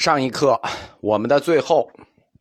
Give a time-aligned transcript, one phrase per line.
[0.00, 0.58] 上一课，
[1.02, 1.86] 我们的最后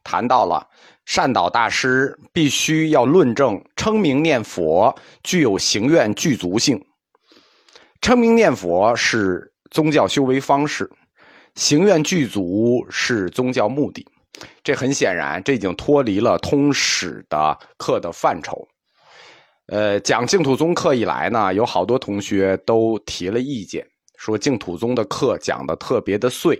[0.01, 0.65] 谈到了
[1.03, 6.82] 善导大师必须要论证称名念佛具有行愿具足性。
[8.00, 10.89] 称名念佛是宗教修为方式，
[11.55, 14.07] 行愿具足是宗教目的。
[14.63, 18.65] 这很显然，这已经脱离了通史的课的范畴。
[19.67, 23.85] 呃，讲净土宗课以来呢，有好多同学都提了意见，
[24.15, 26.57] 说净土宗的课讲的特别的碎。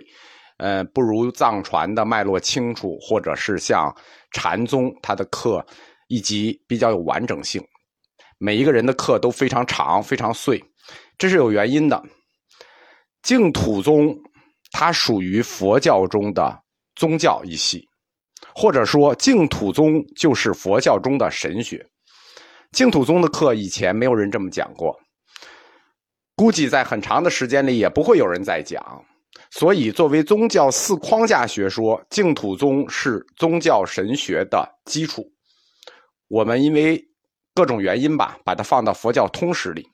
[0.60, 3.90] 呃，不如藏传的脉络清楚，或者是像
[4.32, 5.64] 禅宗，它的课
[6.08, 7.62] 以及比较有完整性。
[8.36, 10.62] 每一个人的课都非常长，非常碎，
[11.16, 12.02] 这是有原因的。
[13.22, 14.14] 净土宗
[14.70, 16.62] 它属于佛教中的
[16.94, 17.82] 宗教一系，
[18.54, 21.82] 或者说净土宗就是佛教中的神学。
[22.72, 24.94] 净土宗的课以前没有人这么讲过，
[26.36, 29.04] 估计在很长的时间里也不会有人再讲。
[29.50, 35.28] 所以，作为宗教四框架学说，净土宗是宗教神学的基础。
[36.28, 37.04] 我们因为
[37.52, 39.84] 各种原因吧，把它放到佛教通史里。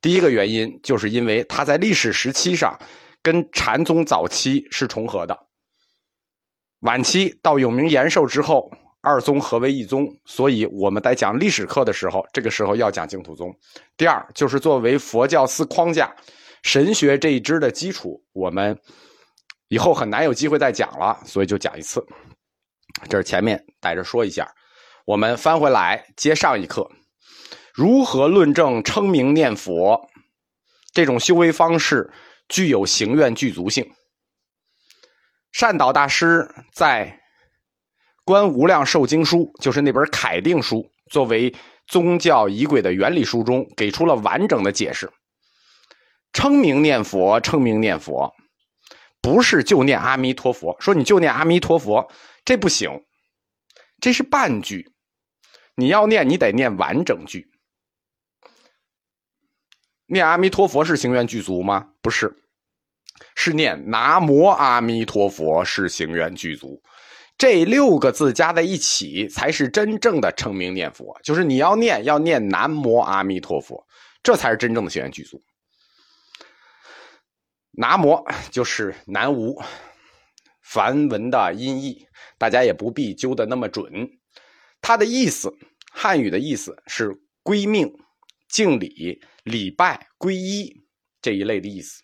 [0.00, 2.74] 第一个原因，就是因为它在历史时期上
[3.22, 5.38] 跟禅宗早期是重合的，
[6.80, 10.08] 晚期到永明延寿之后，二宗合为一宗。
[10.24, 13.54] 所以我们在讲历史课的时候，这个时候要讲净土宗。
[13.98, 16.10] 第二，就是作为佛教四框架。
[16.62, 18.78] 神学这一支的基础，我们
[19.68, 22.04] 以后很难有机会再讲了，所以就讲一次。
[23.08, 24.50] 这是前面带着说一下，
[25.06, 26.90] 我们翻回来接上一课，
[27.72, 30.08] 如何论证称名念佛
[30.92, 32.10] 这种修为方式
[32.48, 33.92] 具有行愿具足性？
[35.52, 37.20] 善导大师在
[38.24, 41.54] 《观无量寿经书》，就是那本楷定书，作为
[41.86, 45.10] 宗教仪轨的原理书中，给出了完整的解释。
[46.38, 48.32] 称名念佛，称名念佛，
[49.20, 50.76] 不是就念阿弥陀佛。
[50.78, 52.08] 说你就念阿弥陀佛，
[52.44, 52.88] 这不行，
[54.00, 54.88] 这是半句。
[55.74, 57.50] 你要念，你得念完整句。
[60.06, 61.88] 念阿弥陀佛是行愿具足吗？
[62.00, 62.32] 不是，
[63.34, 66.80] 是念南无阿弥陀佛是行愿具足。
[67.36, 71.18] 这六个字加在一起，才是真正的称名念佛。
[71.24, 73.84] 就是你要念，要念南无阿弥陀佛，
[74.22, 75.42] 这才是真正的行愿具足。
[77.72, 79.60] 南无就是南无，
[80.62, 82.06] 梵文的音译，
[82.36, 84.08] 大家也不必揪的那么准。
[84.80, 85.52] 它的意思，
[85.92, 87.92] 汉语的意思是归命、
[88.48, 90.72] 敬礼、礼拜、皈依
[91.20, 92.02] 这一类的意思。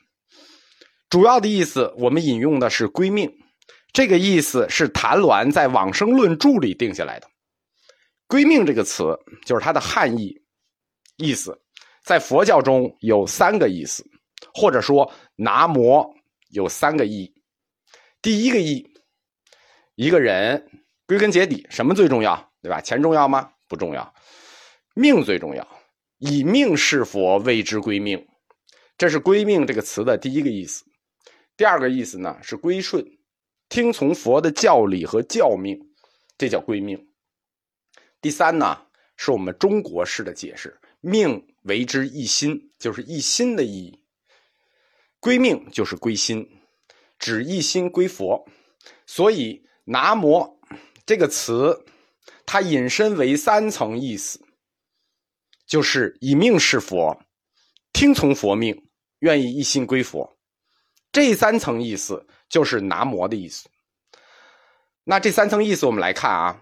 [1.08, 3.32] 主要的意思，我们引用的是归命，
[3.92, 7.28] 这个意思是谭鸾在《往生论注》里定下来的。
[8.26, 9.04] 归命这个词，
[9.44, 10.34] 就是它的汉译
[11.16, 11.56] 意思，
[12.04, 14.04] 在佛教中有三个意思。
[14.52, 16.14] 或者说，拿摩
[16.50, 17.34] 有三个意义。
[18.20, 18.90] 第一个意，
[19.94, 20.68] 一个人
[21.06, 22.52] 归根结底，什么最重要？
[22.62, 22.80] 对吧？
[22.80, 23.52] 钱重要吗？
[23.68, 24.14] 不重要，
[24.94, 25.66] 命最重要。
[26.18, 28.26] 以命事佛，谓之归命。
[28.96, 30.84] 这是“归命”这个词的第一个意思。
[31.56, 33.04] 第二个意思呢，是归顺，
[33.68, 35.78] 听从佛的教理和教命，
[36.38, 37.08] 这叫归命。
[38.20, 44.03] 第三呢，是我们中国式的解释，命为之一心，就是一心的意义。
[45.24, 46.46] 归命就是归心，
[47.18, 48.46] 只一心归佛，
[49.06, 50.60] 所以“南无”
[51.06, 51.82] 这个词，
[52.44, 54.38] 它引申为三层意思，
[55.66, 57.18] 就是以命是佛，
[57.94, 58.86] 听从佛命，
[59.20, 60.36] 愿意一心归佛。
[61.10, 63.70] 这三层意思就是“南无”的意思。
[65.04, 66.60] 那这三层意思，我们来看啊，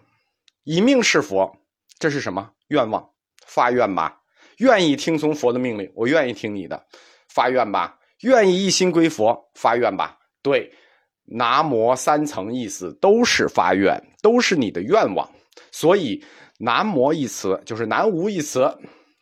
[0.63, 1.59] 以命是佛，
[1.99, 3.11] 这是什么愿望？
[3.45, 4.21] 发愿吧，
[4.59, 6.87] 愿意听从佛的命令，我愿意听你的，
[7.29, 7.99] 发愿吧。
[8.23, 10.19] 愿意一心归佛，发愿吧。
[10.43, 10.73] 对，
[11.25, 15.31] 南无三层意思都是发愿，都是你的愿望。
[15.71, 16.25] 所以
[16.59, 18.79] 南无一词就是南无一词，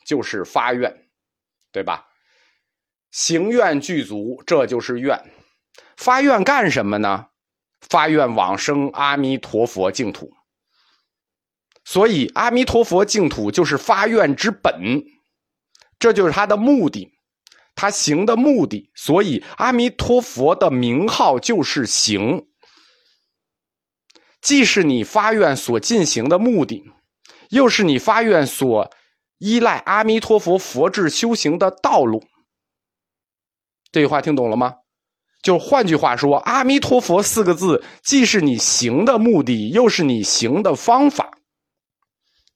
[0.07, 0.95] 就是发愿，
[1.73, 2.07] 对吧？
[3.11, 5.19] 行愿具足，这就是愿。
[5.97, 7.27] 发愿干什么呢？
[7.81, 10.31] 发愿往生阿弥陀佛净土。
[11.85, 15.03] 所以阿弥陀佛净土就是发愿之本，
[15.99, 17.11] 这就是他的目的。
[17.75, 22.47] 他行的目的，所以阿弥陀佛的名号就是行，
[24.41, 26.85] 既是你发愿所进行的目的，
[27.51, 28.91] 又是你发愿所
[29.39, 32.25] 依赖阿弥陀佛佛智修行的道路。
[33.91, 34.77] 这句话听懂了吗？
[35.43, 41.31] 就换句话说，阿弥陀佛四个字，既是你行的目的，又是你行的方法。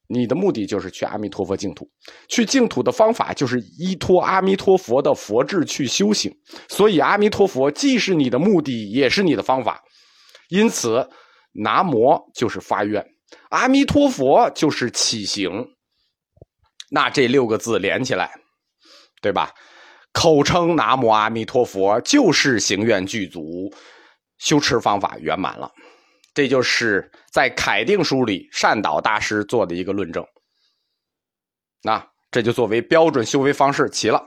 [0.07, 1.89] 你的目的就是去阿弥陀佛净土，
[2.29, 6.31] 去净土的方法就是依托阿弥陀佛的佛智去修行。
[6.69, 9.83] 所以，阿弥陀佛既是你的目的，也是你的方法。
[10.51, 11.09] 因此，
[11.53, 13.05] 南无就是发愿，
[13.49, 15.51] 阿弥陀佛就是起行。
[16.91, 18.31] 那这六个字连起来，
[19.23, 19.51] 对吧？
[20.13, 23.73] 口称南无阿弥陀佛，就是行愿具足，
[24.39, 25.69] 修持方法圆满了。
[26.35, 30.27] 这就是在凯定书里善导大师做的一个论证。
[31.81, 34.21] 那这就作为标准修为方式齐了，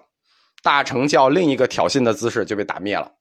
[0.63, 3.12] 大乘教另一个挑衅的姿势就被打灭了。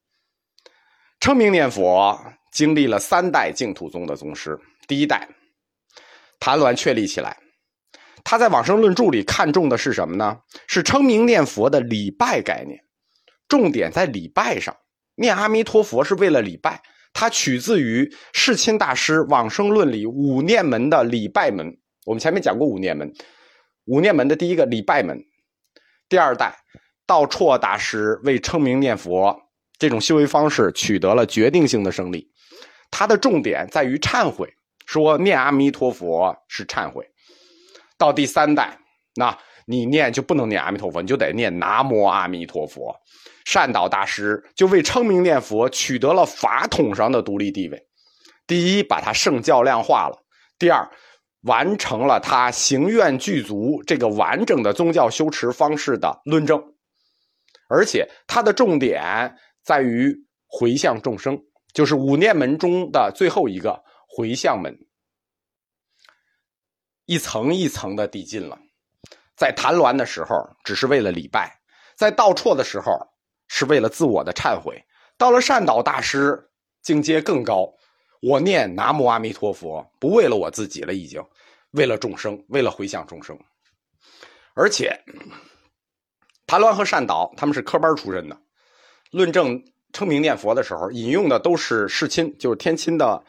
[1.19, 2.17] 称名念佛
[2.53, 4.56] 经历了三代净土宗的宗师，
[4.87, 5.29] 第一代
[6.39, 7.37] 谭鸾确立起来，
[8.23, 10.39] 他在《往生论注》里看重的是什么呢？
[10.69, 12.79] 是称名念佛的礼拜概念，
[13.49, 14.77] 重点在礼拜上，
[15.17, 16.81] 念阿弥陀佛是为了礼拜。
[17.19, 21.75] 它取自于世亲大师《往生论》里五念门的礼拜门。
[22.05, 23.11] 我们前面讲过五念门，
[23.87, 25.19] 五念门的第一个礼拜门，
[26.11, 26.55] 第二代
[27.07, 29.35] 道绰大师为称名念佛
[29.79, 32.31] 这种修为方式取得了决定性的胜利。
[32.91, 34.53] 它的重点在于忏悔，
[34.85, 37.09] 说念阿弥陀佛是忏悔。
[37.97, 38.79] 到第三代，
[39.15, 39.35] 那
[39.65, 42.95] 你念就不能念阿弥陀佛，你就得念南无阿弥陀佛。
[43.46, 47.87] 善导大师就为称名念佛取得了法统上的独立地位。
[48.44, 50.19] 第一，把他圣教量化了；
[50.58, 50.90] 第二，
[51.43, 56.60] 完成了他行愿具足这个完整的宗教修持方式的论证。
[57.69, 60.12] 而且，他的重点在于
[60.48, 61.40] 回向众生，
[61.72, 64.76] 就是五念门中的最后一个回向门，
[67.04, 68.58] 一层一层的递进了。
[69.37, 70.34] 在谭鸾的时候，
[70.64, 71.48] 只是为了礼拜；
[71.96, 72.93] 在道绰的时候，
[73.48, 74.84] 是为了自我的忏悔，
[75.16, 76.48] 到了善导大师
[76.82, 77.72] 境界更高，
[78.20, 81.25] 我念南无阿弥陀佛，不为了我自己了，已经
[81.72, 83.38] 为了众生，为了回向众生。
[84.54, 84.98] 而且，
[86.46, 88.40] 谭鸾和善导他们是科班出身的，
[89.10, 89.62] 论证
[89.93, 93.25] 称名念佛的时候，引用的都是世亲，就是天亲的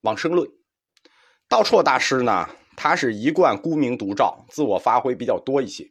[0.00, 0.48] 往生论。
[1.48, 5.90] 道绰大师呢，他是一贯孤名独照，自我发挥比较多一些，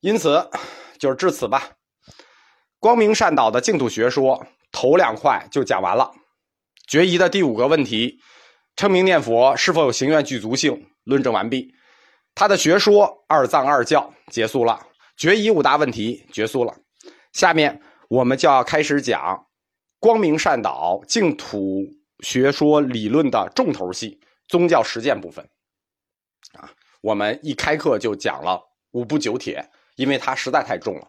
[0.00, 0.48] 因此
[0.98, 1.76] 就是至此吧。
[2.86, 6.12] 光明善导的净土学说头两块就讲完了，
[6.86, 8.20] 决疑的第五个问题，
[8.76, 11.74] 称名念佛是否有行愿具足性，论证完毕。
[12.36, 14.86] 他的学说二藏二教结束了，
[15.16, 16.76] 决疑五大问题结束了。
[17.32, 19.44] 下面我们就要开始讲
[19.98, 21.82] 光明善导净土
[22.20, 25.44] 学说理论的重头戏——宗教实践部分。
[26.52, 26.70] 啊，
[27.02, 28.62] 我们一开课就讲了
[28.92, 31.08] 五部九帖，因为它实在太重了。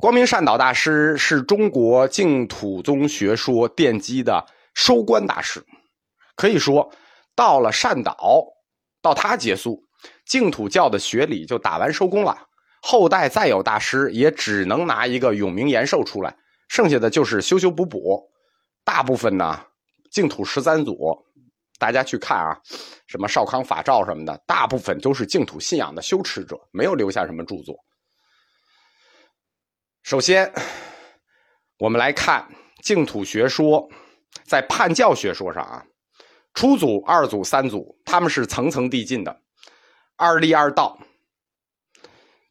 [0.00, 5.62] 光明善导大师是中国净土宗学说奠基的收官大师，
[6.34, 6.90] 可以说，
[7.36, 8.16] 到了善导，
[9.02, 9.84] 到他结束，
[10.24, 12.34] 净土教的学理就打完收工了。
[12.80, 16.34] 后代再有大师，也只能拿一个永明延寿出来，
[16.68, 18.26] 剩下的就是修修补补。
[18.82, 19.60] 大部分呢，
[20.10, 20.96] 净土十三祖，
[21.78, 22.58] 大家去看啊，
[23.06, 27.76] 什么少康法照什么的，大部分都是净土信仰的修持者，没有留下什么著作。
[30.02, 30.52] 首先，
[31.78, 32.48] 我们来看
[32.82, 33.88] 净土学说，
[34.44, 35.84] 在判教学说上啊，
[36.54, 39.40] 初祖、二祖、三祖，他们是层层递进的。
[40.16, 40.98] 二立二道，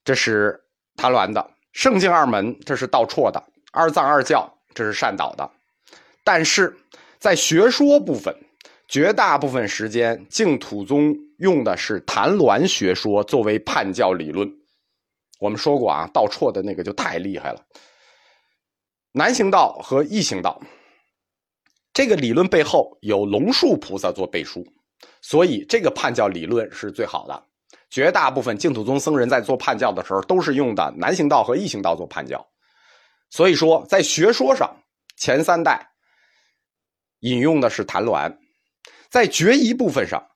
[0.05, 0.61] 这是
[0.95, 1.41] 谭鸾的；
[1.73, 3.39] 圣境二门，这是道绰的；
[3.71, 5.51] 二藏二教，这是善导的。
[6.23, 6.77] 但是
[7.17, 8.33] 在学说部分，
[8.87, 14.58] 绝大部分时间，净土宗用的是谭鸾学说作为判教理论。
[15.39, 17.65] 我们说过啊，道绰的那个就太厉害了。
[19.11, 20.61] 南行道和异行道，
[21.93, 24.63] 这个理论背后有龙树菩萨做背书，
[25.21, 27.43] 所以这个判教理论是最好的。
[27.89, 32.45] 绝大部分净土宗僧人在做判教的时候，都是用的南行道和异行道做判教。
[33.31, 34.75] 所以说，在学说上，
[35.17, 35.89] 前三代
[37.21, 38.37] 引用的是谭鸾，
[39.09, 40.28] 在决疑部分上。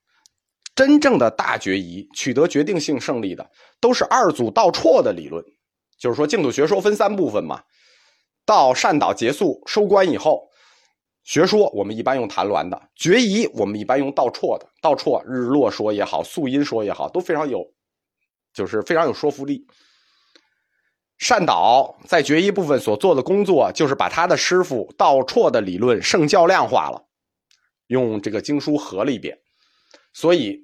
[0.75, 3.50] 真正的大决疑取得决定性胜利的，
[3.80, 5.44] 都是二祖道绰的理论。
[6.00, 7.63] 就是说，净土学说分三部分嘛。
[8.46, 10.50] 到善导结束收官以后，
[11.24, 14.68] 学说我们一般用谭鸾的，决疑我们一般用道绰的。
[14.82, 17.65] 道绰日落说也好，素因说也好，都非常有，
[18.53, 19.65] 就是非常有说服力。
[21.20, 27.06] 善导在决疑部分所做的工作，就是把他的师傅道绰的理论圣教量化了，
[27.88, 29.38] 用这个经书合了一遍。
[30.13, 30.60] 所以，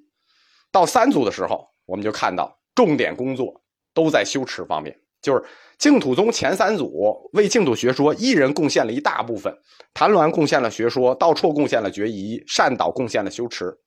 [0.72, 3.62] 到三祖的时候，我们就看到重点工作
[3.94, 4.96] 都在修持方面。
[5.22, 5.44] 就是
[5.77, 9.53] 净土宗前三祖为净土学说一人贡献了一大部分，
[9.94, 13.77] 谭鸾贡献了学说，道绰贡献了决疑，善导贡献了修持。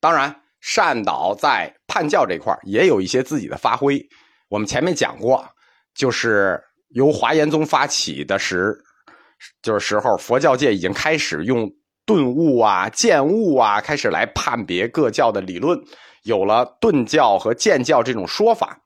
[0.00, 4.04] 当然，善导在判教这块也有一些自己的发挥。
[4.48, 5.48] 我们前面讲过，
[5.94, 8.76] 就是由华严宗发起的时，
[9.62, 11.70] 就是时候，佛教界已经开始用
[12.04, 15.80] 顿悟啊、见悟啊，开始来判别各教的理论，
[16.24, 18.80] 有了顿教和见教这种说法。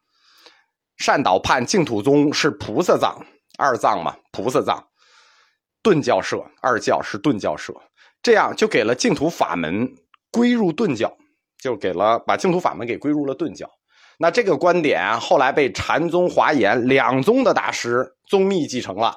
[0.97, 3.25] 善导判净土宗是菩萨藏，
[3.59, 4.87] 二藏嘛，菩萨藏。
[5.83, 7.73] 顿教社二教是顿教社，
[8.23, 9.89] 这样就给了净土法门
[10.33, 11.17] 归入顿教，
[11.63, 13.71] 就给了把净土法门给归入了顿教。
[14.19, 19.17] 那这个观点后来被禅宗、华严两宗的大师宗密继承了，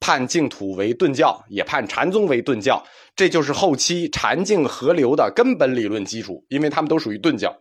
[0.00, 2.84] 判净土为顿教，也判禅宗为顿教。
[3.14, 7.54] 这就是后期禅净合流的根本理论基础，因为他们都属于顿教，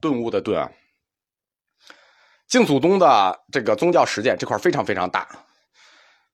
[0.00, 0.70] 顿悟的顿啊。
[2.48, 5.46] 净土宗的这个宗教实践这块非常非常大。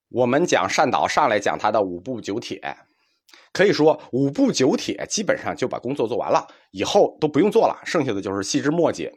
[0.09, 2.59] 我们讲善导上来讲他的五部九帖，
[3.53, 9.13] 可以说五部九帖基本上就把工作做完了，以后都不用做了，剩下的就是细枝末节。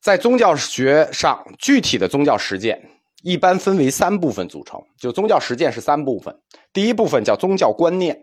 [0.00, 6.34] 在宗教学上，具体的宗教实践一般分为三部分组成，就宗教实践是三部分。
[6.72, 8.18] 第一部分叫宗教观念，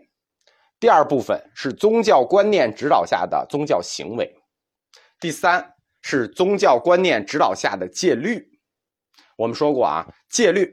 [0.80, 4.34] 第二部分是宗教观念指导下的宗教行为，
[5.20, 8.44] 第三是宗教观念指导下的戒律。
[9.36, 10.72] 我们说过啊，戒律，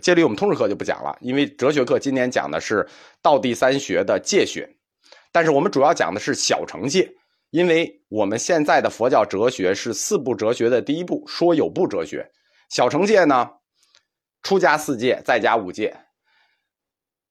[0.00, 2.86] 戒律我们通识课就不讲了，因为哲学课今年讲的是
[3.20, 4.66] 道地三学的戒学，
[5.32, 7.10] 但是我们主要讲的是小乘戒，
[7.50, 12.26] 因为我们现在的佛教哲学是四部哲学的第一部，说有部哲学。
[12.70, 13.50] 小乘戒呢，
[14.44, 15.92] 出家四戒，在家五戒。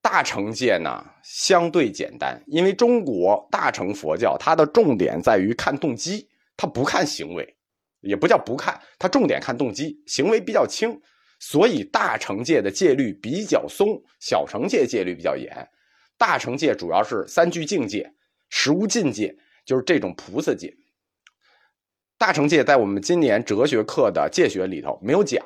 [0.01, 6.27] 大乘戒呢，相对简单，因为中国大乘佛教它的重点在于看动机，
[6.57, 7.55] 它不看行为。
[8.01, 11.01] 也不叫不看，它重点看动机，行为比较轻，
[11.39, 15.69] 所以大乘戒的戒律比较松，小乘戒戒律比较严。
[16.17, 18.13] 大乘戒主要是三聚境界、
[18.49, 19.33] 十无尽戒，
[19.65, 20.73] 就是这种菩萨戒。
[22.19, 25.41] 大乘戒在我们今年哲学课的戒学里头没有讲，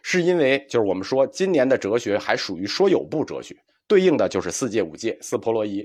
[0.00, 3.56] 是因为就是我们说今年的哲学还属于说有部哲学，
[3.88, 5.84] 对应的就是四戒五戒、四婆罗夷。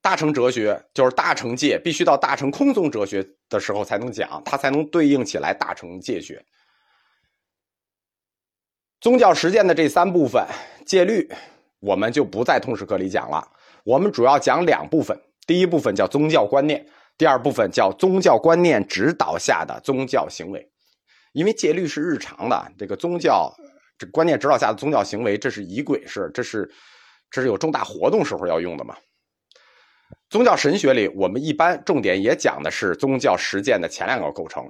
[0.00, 6.42] 大乘哲学就是大乘戒，必须到大乘空宗哲学的时候才能讲，它才能对应起来大乘戒学。
[8.98, 10.42] 宗教实践的这三部分
[10.86, 11.30] 戒律，
[11.80, 13.46] 我们就不在通识课里讲了。
[13.84, 16.86] 我们主要讲两部分，第一部分叫宗教观念，
[17.18, 20.66] 第二部分叫宗教观念指导下的宗教行为。
[21.32, 23.54] 因为戒律是日常的，这个宗教
[23.98, 26.68] 这观念指导下的宗教行为，这是仪轨式，这是
[27.30, 28.96] 这是有重大活动时候要用的嘛。
[30.30, 34.68] 宗教神学里，我们一般重点也讲的是宗教实践的前两个构成。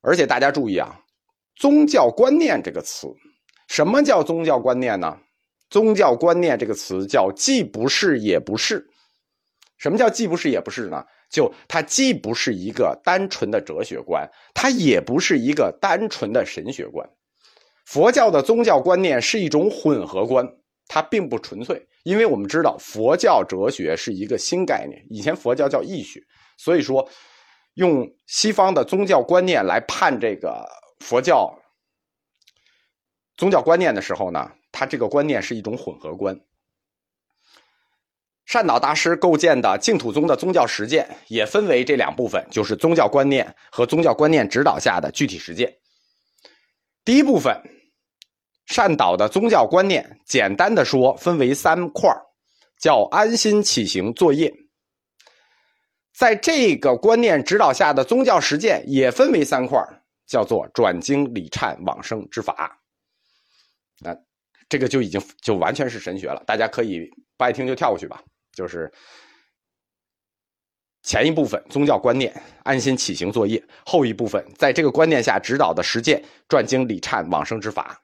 [0.00, 0.98] 而且大家注意啊
[1.56, 3.06] ，“宗教观念”这个词，
[3.68, 5.18] 什么叫宗教观念呢？
[5.68, 8.89] 宗教观念这个词叫既不是也不是。
[9.80, 11.04] 什么叫既不是也不是呢？
[11.28, 17.10] 就它既不是一个单纯的哲学观，它也不是一个单纯的神学观。
[17.84, 20.48] 佛教的宗教观念是一种混合观。
[20.92, 25.00] 它并不纯粹，因为我们知道佛教哲学是一个新概念。
[25.08, 26.20] 以前佛教叫义学，
[26.56, 27.08] 所以说
[27.74, 30.68] 用西方的宗教观念来判这个
[30.98, 31.56] 佛教
[33.36, 36.36] 宗教观念的时候呢，它这个观念是一种混合观。
[38.50, 45.72] 善导大师构建的净土宗的宗教实践也分为这两部分，就是宗教观念和宗教观念指导下的具体实践。
[47.04, 47.56] 第一部分。
[48.66, 52.08] 善导的宗教观念，简单的说，分为三块
[52.80, 54.52] 叫安心起行作业。
[56.16, 59.76] 在这个观念指导下的宗教实践也分为三块
[60.28, 62.80] 叫做转经理忏往生之法。
[63.98, 64.16] 那
[64.68, 68.22] 这个就已经就完全是神学了，大家可以不爱听就跳过去吧。
[68.60, 68.92] 就是
[71.02, 72.30] 前一部分宗教观念
[72.62, 77.98] 安心起行作业，后一部分在这个观念下指导的实践转经理忏往生之法。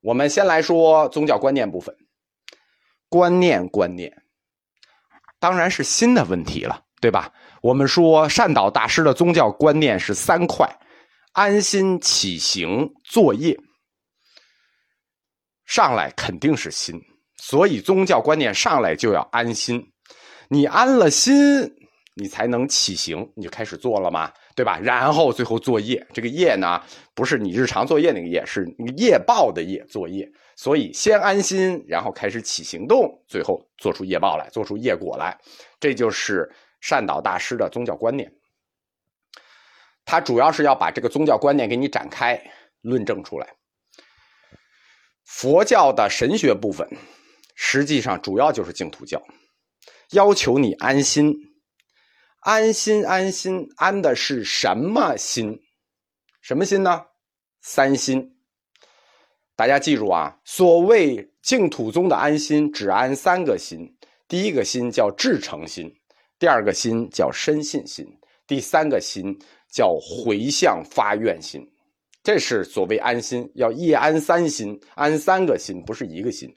[0.00, 1.94] 我们先来说宗教观念部分，
[3.10, 4.22] 观念观念，
[5.38, 7.30] 当然是新的问题了，对吧？
[7.60, 10.66] 我们说善导大师的宗教观念是三块：
[11.32, 13.60] 安心起行作业。
[15.66, 16.98] 上来肯定是心，
[17.46, 19.86] 所以宗教观念上来就要安心。
[20.48, 21.34] 你安了心，
[22.14, 24.32] 你才能起行，你就开始做了吗？
[24.56, 24.78] 对吧？
[24.82, 26.82] 然后最后作业，这个业呢，
[27.14, 28.64] 不是你日常作业那个业，是
[28.96, 30.26] 业报的业作业。
[30.56, 35.38] 所以先安心，然后开始起行动，最后做出业报来，做出业果来。
[35.78, 38.32] 这就是善导大师的宗教观念。
[40.06, 42.42] 他主要是要把这个宗教观念给你展开
[42.80, 43.46] 论证出来。
[45.26, 46.88] 佛教的神学部分
[47.54, 49.22] 实际上主要就是净土教，
[50.10, 51.34] 要求你安心，
[52.40, 55.60] 安心安心，安的是什么心？
[56.42, 57.06] 什么心呢？
[57.60, 58.36] 三心。
[59.56, 63.88] 大家记住啊，所谓净土宗的安心，只安三个心。
[64.26, 65.94] 第一个心叫至诚心，
[66.38, 68.04] 第二个心叫深信心，
[68.46, 69.38] 第三个心
[69.70, 71.64] 叫回向发愿心。
[72.22, 76.52] 这是所谓安心，要一安三心，安三个心，不是一个心。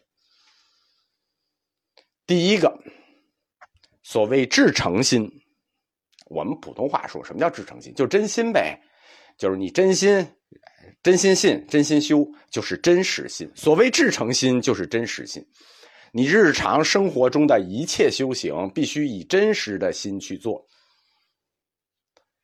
[2.27, 2.77] 第一个，
[4.03, 5.31] 所谓至诚心，
[6.25, 7.93] 我们普通话说什么叫至诚心？
[7.95, 8.77] 就真心呗，
[9.37, 10.27] 就是你真心、
[11.01, 13.49] 真心信、真心修，就是真实心。
[13.55, 15.41] 所谓至诚心，就是真实心。
[16.11, 20.67] 你日常生活中的一切修行，必须以真实的心去做。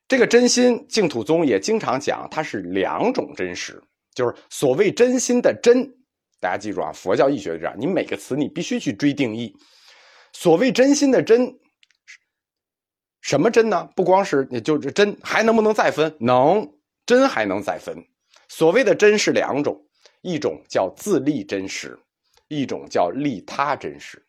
[0.08, 3.84] 这个真心，净土宗也经常讲，它是两种真实，
[4.16, 5.94] 就是所谓真心的真。
[6.44, 9.56] 大家记住啊，佛教义学这样，你每个词你必须去追定义。
[10.34, 11.58] 所谓真心的真，
[13.22, 13.90] 什么真呢？
[13.96, 16.14] 不光是，就是真，还能不能再分？
[16.20, 16.70] 能，
[17.06, 17.96] 真还能再分。
[18.50, 19.82] 所谓的真是两种，
[20.22, 21.98] 一种叫自利真实。
[22.50, 24.22] 一种叫利他真实，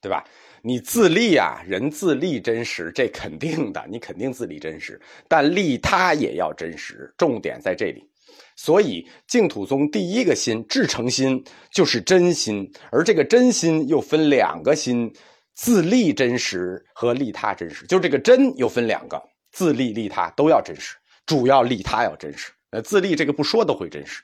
[0.00, 0.24] 对吧？
[0.62, 4.98] 你自利啊，人自利真实，这肯定的，你肯定自利真实。
[5.28, 8.08] 但利他也要真实，重点在这里。
[8.56, 15.12] 所以净土宗第一个心至诚心就是真心，而这个真心又分两个心：
[15.54, 17.86] 自利真实和利他真实。
[17.86, 19.20] 就这个真又分两个，
[19.50, 20.96] 自利利他都要真实，
[21.26, 22.52] 主要利他要真实。
[22.70, 24.22] 呃，自利这个不说都会真实。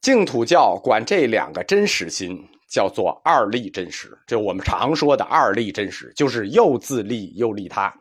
[0.00, 2.38] 净土教管这两个真实心
[2.70, 7.92] 叫做二利真实，就我们常说的二利真实，就是又自利又利他。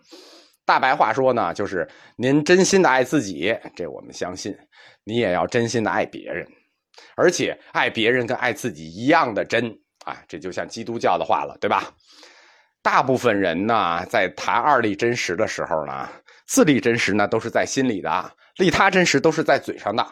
[0.67, 4.51] 大白话说呢，就是您真心的爱自己，这我们相信；
[5.05, 6.45] 你也要真心的爱别人，
[7.15, 9.65] 而且爱别人跟爱自己一样的真
[10.03, 11.89] 啊，这就像基督教的话了，对吧？
[12.81, 16.09] 大部分人呢，在谈二利真实的时候呢，
[16.45, 20.05] 自利真实呢都是在心里的，利他真实都是在嘴上的。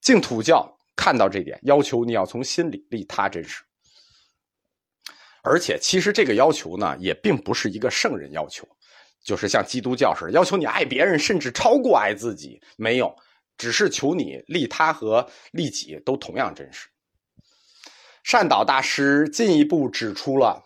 [0.00, 0.74] 净土教。
[1.00, 3.62] 看到这点，要求你要从心里利他真实，
[5.44, 8.66] 而且其实这个要求呢，也并不是一个圣人要求，
[9.28, 13.14] 就是像基督教似的，要求你爱别人，甚至超过爱自己，没有，
[13.58, 16.88] 只是求你利他和利己都同样真实。
[18.24, 20.64] 善导大师进一步指出了，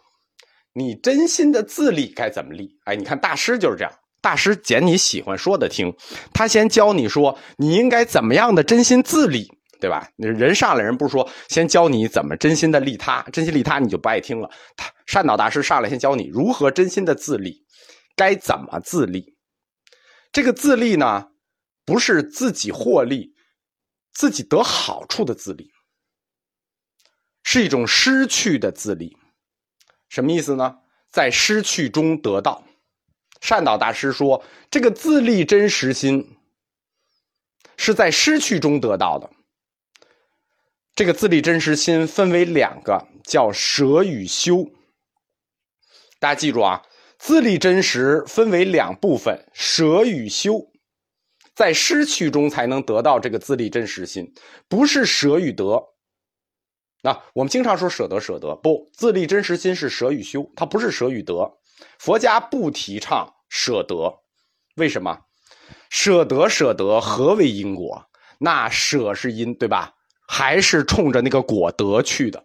[0.75, 2.79] 你真心的自利该怎么利？
[2.85, 5.93] 哎，你看大师就是这样，大师捡你喜欢说的听，
[6.33, 9.51] 他先教你说你应该怎么样的真心自利。
[9.83, 10.09] 对吧？
[10.17, 14.49] 人上来人不说先教你怎么真心的利他，真心利他你就不爱听了。
[14.77, 17.65] 他善导大师上来先教你如何真心的自利，
[18.17, 19.37] 该怎么自立。
[20.33, 21.31] 这个自立呢，
[21.85, 23.35] 不是自己获利、
[24.13, 25.71] 自己得好处的自立，
[27.43, 29.17] 是一种失去的自立。
[30.09, 30.79] 什么意思呢？
[31.11, 32.65] 在失去中得到。
[33.41, 36.39] 善导大师说，这个自立真实心
[37.77, 39.31] 是在失去中得到的。
[40.95, 44.71] 这个自立真实心分为两个，叫舍与修。
[46.19, 46.83] 大家记住啊，
[47.23, 50.73] 自立真实分为两部分，舍与修，
[51.55, 54.35] 在失去中才能得到这个自立真实心，
[54.69, 55.81] 不是舍与得。
[57.01, 61.61] 那我们经常说舍得舍得，不，自立真实心是舍与修，它不是舍与得。
[62.01, 64.25] 佛家不提倡舍得，
[64.75, 65.17] 为什么？
[65.91, 68.05] 舍得舍得，何为因果？
[68.39, 69.95] 那舍是因，对吧？
[70.27, 72.43] 还是冲着那个果得去的。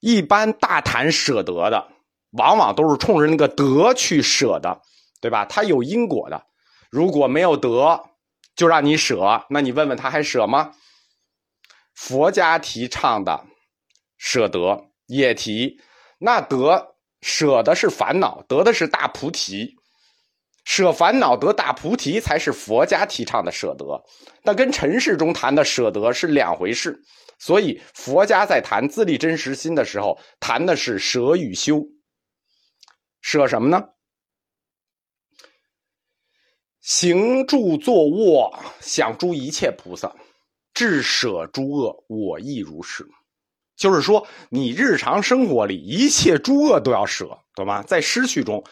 [0.00, 1.88] 一般大谈舍得的，
[2.32, 4.80] 往往都是冲着那个得去舍的，
[5.20, 5.44] 对吧？
[5.46, 6.42] 他有因果的。
[6.90, 8.00] 如果没有得，
[8.56, 10.72] 就让你舍，那你问问他还舍吗？
[11.94, 13.44] 佛家提倡的
[14.16, 15.80] 舍得也提，
[16.18, 19.76] 那得舍的是烦恼，得的是大菩提。
[20.64, 24.04] 舍烦恼得大菩提才是佛家提倡的舍得，
[24.42, 27.00] 那跟尘世中谈的舍得是两回事。
[27.38, 31.82] 所以佛家在谈自立真实心的时候，谈的是舍与修。
[33.20, 33.88] 舍什么呢？
[36.80, 40.14] 行住坐卧，想诸一切菩萨，
[40.72, 43.06] 至舍诸恶，我亦如是。
[43.76, 47.82] 就是说，你日常生活里一切诸恶都要舍，懂吗？
[47.82, 48.64] 在失去中。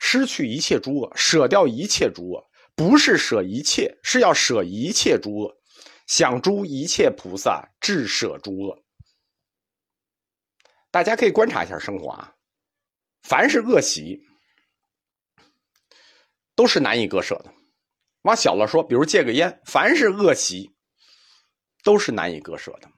[0.00, 5.56] 失去一切诸恶，舍掉一切诸恶，不是舍一切，是要舍一切诸恶，
[6.06, 8.84] 想诸一切菩萨，至舍诸恶。
[10.92, 12.32] 大家可以观察一下生活啊，
[13.22, 14.20] 凡是恶习，
[16.54, 17.52] 都是难以割舍的。
[18.22, 20.70] 往小了说，比如戒个烟，凡是恶习，
[21.82, 22.88] 都是难以割舍的。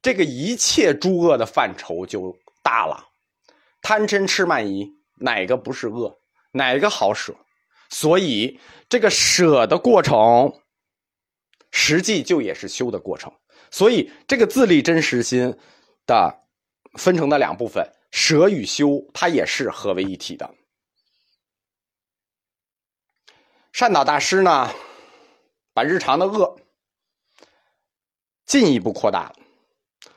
[0.00, 3.04] 这个一切诸恶的范畴就大了。
[3.82, 6.20] 贪嗔痴慢疑，哪个不是恶？
[6.52, 7.34] 哪个好舍？
[7.90, 10.60] 所以这个舍的过程，
[11.70, 13.32] 实际就也是修的过程。
[13.70, 15.56] 所以这个自立真实心
[16.06, 16.42] 的
[16.94, 20.54] 分成的两部分，舍与修，它也是合为一体的。
[23.72, 24.72] 善导大师呢，
[25.72, 26.60] 把日常的恶
[28.44, 29.36] 进一步扩大了，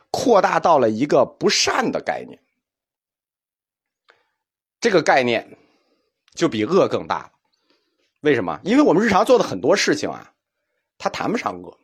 [0.09, 2.41] 扩大到了一个不善的概念。
[4.79, 5.57] 这个概念
[6.33, 7.31] 就比恶更大了。
[8.21, 8.59] 为什么？
[8.63, 10.33] 因为我们日常做的很多事情啊，
[10.97, 11.77] 它谈不上恶，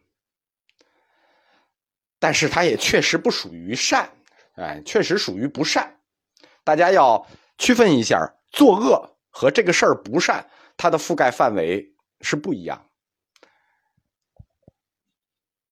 [2.17, 4.11] 但是它也确实不属于善，
[4.55, 5.96] 哎，确实属于不善。
[6.67, 7.25] 大家要
[7.57, 10.45] 区分一下，作恶和这个事儿不善。
[10.75, 12.77] 它的覆盖范围是不一样，